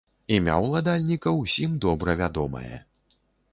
Імя 0.37 0.55
ўладальніка 0.63 1.35
ўсім 1.41 1.77
добра 1.85 2.17
вядомае. 2.25 2.83